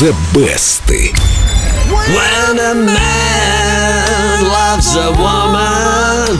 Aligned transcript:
The 0.00 0.16
Best. 0.32 0.88
When 0.88 2.58
a 2.58 2.74
man 2.74 4.44
loves 4.44 4.96
a 4.96 5.10
woman, 5.12 6.38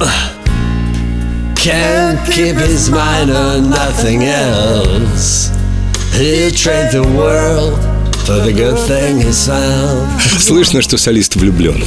can't 1.54 2.26
keep 2.26 2.56
his 2.56 2.88
mind 2.88 3.30
on 3.30 3.68
nothing 3.68 4.22
else. 4.24 5.50
He'll 6.14 6.52
trade 6.52 6.92
the 6.92 7.02
world 7.02 7.91
for 8.26 8.40
the 8.44 8.52
good 8.52 8.78
thing 8.86 9.20
he's 9.20 9.48
found. 9.48 10.08
Слышно, 10.38 10.82
что 10.82 10.96
солист 10.96 11.36
влюблен. 11.36 11.84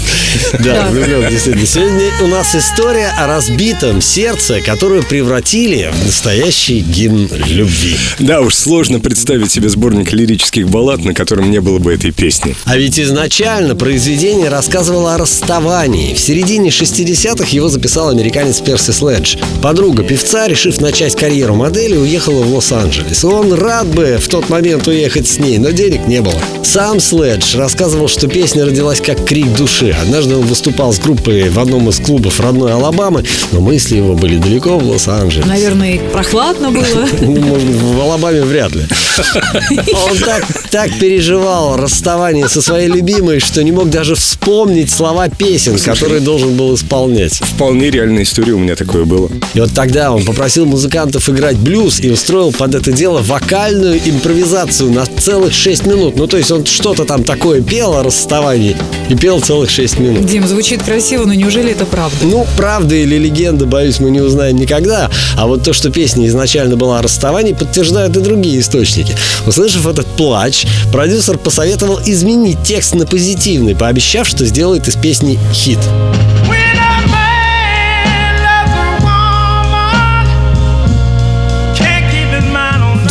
Да, 0.60 0.88
влюблен, 0.90 1.30
действительно. 1.30 1.66
Сегодня 1.66 2.12
у 2.24 2.28
нас 2.28 2.54
история 2.56 3.14
о 3.18 3.28
разбитом 3.28 4.02
сердце, 4.02 4.60
которую 4.62 5.04
превратили 5.04 5.92
в 5.94 6.06
настоящий 6.06 6.82
гимн 6.82 7.30
любви. 7.48 7.96
Да 8.20 8.42
уж, 8.42 8.56
сложно 8.56 9.00
представить 9.00 9.52
себе 9.52 9.70
сборник 9.70 10.12
лирических 10.12 10.70
баллад, 10.70 11.04
на 11.06 11.14
котором 11.14 11.50
не 11.52 11.62
было 11.62 11.80
бы 11.80 11.94
этой 11.94 12.12
песни. 12.12 12.56
А 12.66 12.78
ведь 12.78 13.00
изначально 13.00 13.76
произведение 13.76 14.50
рассказывало 14.50 15.16
о 15.16 15.18
расставании. 15.18 16.14
В 16.14 16.20
середине 16.20 16.70
60-х 16.70 17.48
его 17.52 17.70
записал 17.70 18.10
американец 18.10 18.60
Перси 18.60 18.92
Следж. 18.92 19.38
Подруга 19.62 20.04
певца, 20.04 20.48
решив 20.48 20.82
начать 20.82 21.16
карьеру 21.16 21.56
модели, 21.56 21.96
уехала 21.96 22.42
в 22.44 22.54
Лос-Анджелес. 22.54 23.24
Он 23.24 23.54
рад 23.54 23.88
бы 23.88 24.18
в 24.22 24.28
тот 24.28 24.50
момент 24.50 24.88
уехать 24.88 25.28
с 25.28 25.40
ней, 25.40 25.58
но 25.58 25.72
денег 25.72 26.08
не 26.08 26.22
было. 26.22 26.25
Сам 26.64 27.00
Следж 27.00 27.56
рассказывал, 27.56 28.08
что 28.08 28.28
песня 28.28 28.66
родилась 28.66 29.00
как 29.00 29.24
крик 29.24 29.56
души. 29.56 29.96
Однажды 30.02 30.36
он 30.36 30.46
выступал 30.46 30.92
с 30.92 31.00
группой 31.00 31.50
в 31.50 31.60
одном 31.60 31.90
из 31.90 32.00
клубов 32.00 32.40
родной 32.40 32.74
Алабамы, 32.74 33.24
но 33.52 33.62
мысли 33.62 33.98
его 33.98 34.16
были 34.16 34.38
далеко 34.38 34.78
в 34.78 34.86
Лос-Анджелесе. 34.86 35.48
Наверное, 35.48 36.00
прохладно 36.12 36.72
было. 36.72 36.86
Ну, 37.22 37.40
может, 37.42 37.68
в 37.68 38.02
Алабаме 38.02 38.42
вряд 38.42 38.74
ли. 38.76 38.84
Он 40.10 40.18
так, 40.18 40.46
так 40.70 41.00
переживал 41.00 41.78
расставание 41.78 42.48
со 42.50 42.62
своей 42.62 42.90
любимой, 42.90 43.40
что 43.40 43.64
не 43.64 43.72
мог 43.72 43.90
даже 43.90 44.16
вспомнить 44.16 44.92
слова 44.92 45.30
песен, 45.30 45.80
которые 45.80 46.20
должен 46.20 46.56
был 46.56 46.76
исполнять. 46.76 47.34
Вполне 47.34 47.90
реальная 47.90 48.24
история 48.24 48.54
у 48.54 48.60
меня 48.60 48.76
такое 48.76 49.06
было. 49.06 49.30
И 49.54 49.60
вот 49.60 49.72
тогда 49.74 50.12
он 50.12 50.26
попросил 50.26 50.66
музыкантов 50.66 51.30
играть 51.30 51.58
блюз 51.58 52.00
и 52.02 52.10
устроил 52.10 52.52
под 52.52 52.76
это 52.76 52.92
дело 52.92 53.22
вокальную 53.22 54.00
импровизацию 54.06 54.92
на 54.92 55.06
целых 55.06 55.54
6 55.54 55.86
минут. 55.86 56.15
Ну, 56.16 56.28
то 56.28 56.38
есть 56.38 56.50
он 56.52 56.66
что-то 56.66 57.04
там 57.04 57.24
такое 57.24 57.62
пел 57.62 57.94
о 57.94 58.04
расставании 58.04 58.76
и 59.10 59.16
пел 59.16 59.42
целых 59.42 59.70
6 59.70 60.00
минут. 60.00 60.26
Дим, 60.26 60.48
звучит 60.48 60.82
красиво, 60.82 61.26
но 61.26 61.34
неужели 61.34 61.72
это 61.72 61.86
правда? 61.86 62.16
Ну, 62.24 62.48
правда 62.56 62.96
или 62.96 63.18
легенда, 63.18 63.66
боюсь, 63.66 64.00
мы 64.00 64.12
не 64.12 64.22
узнаем 64.22 64.56
никогда. 64.56 65.10
А 65.38 65.46
вот 65.46 65.64
то, 65.64 65.74
что 65.74 65.92
песня 65.92 66.28
изначально 66.28 66.78
была 66.78 67.00
о 67.00 67.02
расставании, 67.02 67.54
подтверждают 67.54 68.16
и 68.16 68.22
другие 68.22 68.60
источники. 68.62 69.14
Услышав 69.46 69.86
этот 69.88 70.06
плач, 70.08 70.66
продюсер 70.92 71.38
посоветовал 71.38 72.00
изменить 72.06 72.64
текст 72.64 72.96
на 72.96 73.06
позитивный, 73.06 73.76
пообещав, 73.76 74.28
что 74.28 74.46
сделает 74.46 74.88
из 74.88 74.96
песни 74.96 75.38
хит. 75.54 75.80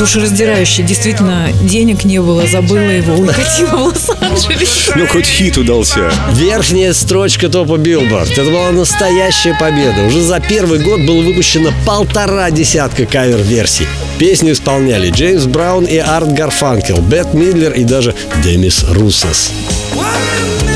Душераздирающе. 0.05 0.83
Действительно, 0.83 1.49
денег 1.63 2.05
не 2.05 2.21
было, 2.21 2.47
забыла 2.47 2.91
его, 2.91 3.15
укатила 3.15 3.69
в 3.69 3.85
Лос-Анджелес. 3.85 4.93
Ну, 4.97 5.07
хоть 5.07 5.25
хит 5.25 5.57
удался. 5.57 6.11
Верхняя 6.33 6.93
строчка 6.93 7.49
топа 7.49 7.79
Билборд. 7.79 8.31
Это 8.33 8.45
была 8.45 8.71
настоящая 8.71 9.57
победа. 9.59 10.03
Уже 10.03 10.21
за 10.21 10.41
первый 10.41 10.81
год 10.81 11.01
было 11.01 11.23
выпущено 11.23 11.71
полтора 11.87 12.51
десятка 12.51 13.07
кавер-версий. 13.07 13.87
Песню 14.19 14.53
исполняли 14.53 15.09
Джеймс 15.09 15.47
Браун 15.47 15.87
и 15.87 15.97
Арт 15.97 16.35
Гарфанкел, 16.35 16.99
Бет 16.99 17.33
Мидлер 17.33 17.73
и 17.73 17.85
даже 17.85 18.15
Демис 18.43 18.85
Руссос. 18.87 19.53
Демис 19.95 20.74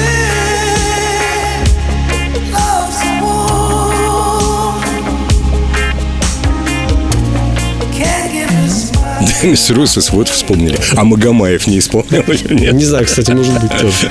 Руссос 9.70 10.10
вот 10.10 10.28
вспомнили. 10.28 10.78
А 10.96 11.04
Магомаев 11.04 11.66
не 11.66 11.78
исполнял 11.78 12.22
или 12.22 12.54
нет? 12.54 12.74
Не 12.74 12.84
знаю, 12.84 13.06
кстати, 13.06 13.30
может 13.32 13.60
быть 13.60 13.70
тоже. 13.78 14.10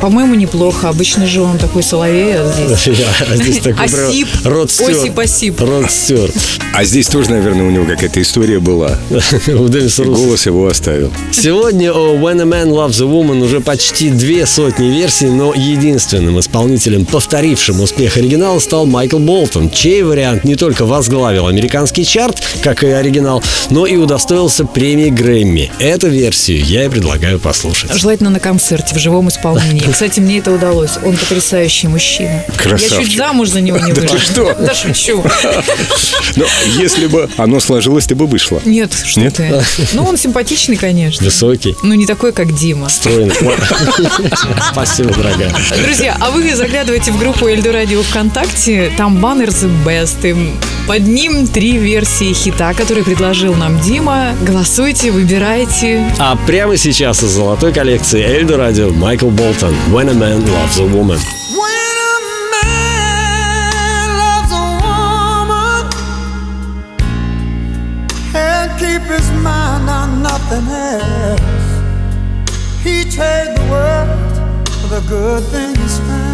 По-моему, 0.00 0.34
неплохо. 0.34 0.88
Обычно 0.88 1.26
же 1.26 1.40
он 1.42 1.58
такой 1.58 1.82
соловей, 1.82 2.34
а 2.36 2.52
здесь... 2.52 2.98
А 3.28 3.36
здесь 3.36 3.58
такой 3.58 3.88
прям 3.88 4.08
Осип. 4.08 4.28
Род 4.44 4.70
Стюарт. 4.70 4.96
Осип, 4.96 5.18
осип. 5.18 5.60
А 6.74 6.84
здесь 6.84 7.08
тоже, 7.08 7.30
наверное, 7.30 7.66
у 7.66 7.70
него 7.70 7.84
какая-то 7.86 8.20
история 8.20 8.60
была. 8.60 8.98
У 9.48 9.68
Руссоса. 9.96 10.04
Голос 10.04 10.46
его 10.46 10.66
оставил. 10.66 11.12
Сегодня 11.30 11.92
о 11.92 12.16
When 12.16 12.40
a 12.40 12.44
Man 12.44 12.68
Loves 12.68 13.02
a 13.02 13.06
Woman 13.06 13.42
уже 13.42 13.60
почти 13.60 14.10
две 14.10 14.46
сотни 14.46 14.86
версий, 14.86 15.26
но 15.26 15.54
единственным 15.54 16.38
исполнителем, 16.38 17.06
повторившим 17.06 17.80
успех 17.80 18.16
оригинала, 18.16 18.58
стал 18.58 18.86
Майкл 18.86 19.18
Болтон, 19.18 19.70
чей 19.70 20.02
вариант 20.02 20.44
не 20.44 20.54
только 20.54 20.84
возглавил 20.84 21.46
американский 21.46 22.04
чарт, 22.04 22.42
как 22.62 22.84
и 22.84 22.88
оригинал, 22.88 23.42
но 23.70 23.86
и 23.86 23.96
удостоился 23.96 24.65
премии 24.66 25.10
Грэмми. 25.10 25.70
Эту 25.78 26.08
версию 26.08 26.64
я 26.64 26.84
и 26.84 26.88
предлагаю 26.88 27.38
послушать. 27.38 27.92
Желательно 27.94 28.30
на 28.30 28.40
концерте, 28.40 28.94
в 28.94 28.98
живом 28.98 29.28
исполнении. 29.28 29.80
Кстати, 29.90 30.20
мне 30.20 30.38
это 30.38 30.52
удалось. 30.52 30.98
Он 31.04 31.16
потрясающий 31.16 31.88
мужчина. 31.88 32.44
Я 32.48 32.54
Красавчик. 32.62 33.00
чуть 33.08 33.16
замуж 33.16 33.48
за 33.48 33.60
него 33.60 33.78
не 33.78 33.92
Да 33.96 34.00
ты 34.02 34.08
вышла. 34.08 34.18
что? 34.18 34.54
Да 34.58 34.74
шучу. 34.74 35.24
Но 36.36 36.44
если 36.78 37.06
бы 37.06 37.28
оно 37.36 37.60
сложилось, 37.60 38.06
ты 38.06 38.14
бы 38.14 38.26
вышла. 38.26 38.60
Нет, 38.64 38.92
что 39.04 39.20
Нет? 39.20 39.34
ты. 39.34 39.62
Ну, 39.92 40.04
он 40.04 40.16
симпатичный, 40.16 40.76
конечно. 40.76 41.24
Высокий. 41.24 41.76
Ну, 41.82 41.94
не 41.94 42.06
такой, 42.06 42.32
как 42.32 42.54
Дима. 42.54 42.88
Стройный. 42.88 43.34
Спасибо, 44.72 45.12
дорогая. 45.14 45.54
Друзья, 45.82 46.16
а 46.20 46.30
вы 46.30 46.54
заглядывайте 46.54 47.10
в 47.12 47.18
группу 47.18 47.46
Эльдо 47.48 47.72
Радио 47.72 48.02
ВКонтакте, 48.02 48.90
там 48.96 49.16
баннер 49.20 49.48
The 49.48 49.70
Best, 49.84 50.36
под 50.86 51.06
ним 51.06 51.46
три 51.46 51.78
версии 51.78 52.32
хита, 52.32 52.72
которые 52.74 53.04
предложил 53.04 53.54
нам 53.54 53.80
Дима. 53.80 54.34
Голосуйте, 54.42 55.10
выбирайте. 55.10 56.10
А 56.18 56.36
прямо 56.46 56.76
сейчас 56.76 57.22
из 57.22 57.30
золотой 57.30 57.72
коллекции 57.72 58.22
Эльдо 58.22 58.56
Радио 58.56 58.90
Майкл 58.90 59.28
Болтон 59.28 59.74
When 59.90 60.08
a 60.08 60.14
Man 60.14 60.44
Loves 60.46 60.78
a 60.78 60.84
Woman. 60.84 61.18
Keep 68.78 69.02
his 69.08 69.30
mind 69.42 69.88
on 69.88 70.22
nothing 70.22 70.68
else. 70.68 71.40
He 72.84 73.04
trade 73.04 73.56
the 73.56 73.66
world 73.70 74.68
for 74.82 74.88
the 74.88 75.00
good 75.08 75.42
things 75.44 75.98
found. 76.00 76.25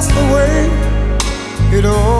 That's 0.00 0.14
the 0.14 0.32
way 0.32 1.76
it 1.78 1.82
to 1.82 2.19